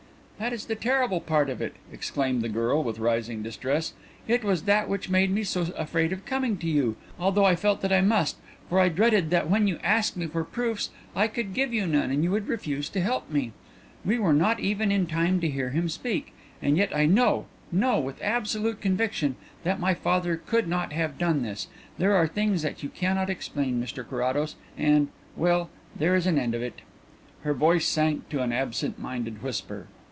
"That 0.39 0.53
is 0.53 0.65
the 0.65 0.73
terrible 0.73 1.21
part 1.21 1.51
of 1.51 1.61
it," 1.61 1.75
exclaimed 1.93 2.41
the 2.41 2.49
girl, 2.49 2.83
with 2.83 2.97
rising 2.97 3.43
distress. 3.43 3.93
"It 4.27 4.43
was 4.43 4.63
that 4.63 4.89
which 4.89 5.07
made 5.07 5.29
me 5.29 5.43
so 5.43 5.61
afraid 5.77 6.11
of 6.11 6.25
coming 6.25 6.57
to 6.57 6.67
you, 6.67 6.95
although 7.19 7.45
I 7.45 7.55
felt 7.55 7.81
that 7.81 7.91
I 7.93 8.01
must, 8.01 8.37
for 8.67 8.79
I 8.79 8.89
dreaded 8.89 9.29
that 9.29 9.51
when 9.51 9.67
you 9.67 9.77
asked 9.83 10.17
me 10.17 10.25
for 10.25 10.43
proofs 10.43 10.89
and 11.13 11.21
I 11.21 11.27
could 11.27 11.53
give 11.53 11.75
you 11.75 11.85
none 11.85 12.23
you 12.23 12.31
would 12.31 12.47
refuse 12.47 12.89
to 12.89 13.01
help 13.01 13.29
me. 13.29 13.51
We 14.03 14.17
were 14.17 14.33
not 14.33 14.59
even 14.59 14.91
in 14.91 15.05
time 15.05 15.39
to 15.41 15.47
hear 15.47 15.69
him 15.69 15.87
speak, 15.87 16.33
and 16.59 16.75
yet 16.75 16.91
I 16.95 17.05
know, 17.05 17.45
know 17.71 17.99
with 17.99 18.19
absolute 18.23 18.81
conviction, 18.81 19.35
that 19.63 19.79
my 19.79 19.93
father 19.93 20.41
would 20.51 20.67
not 20.67 20.91
have 20.91 21.19
done 21.19 21.43
this. 21.43 21.67
There 21.99 22.15
are 22.15 22.25
things 22.25 22.63
that 22.63 22.81
you 22.81 22.89
cannot 22.89 23.29
explain, 23.29 23.79
Mr 23.79 24.03
Carrados, 24.05 24.55
and 24.75 25.09
well, 25.35 25.69
there 25.95 26.15
is 26.15 26.25
an 26.25 26.39
end 26.39 26.55
of 26.55 26.63
it." 26.63 26.81
Her 27.43 27.53
voice 27.53 27.85
sank 27.87 28.27
to 28.29 28.41
an 28.41 28.51
absent 28.51 28.97
minded 28.97 29.43
whisper. 29.43 29.85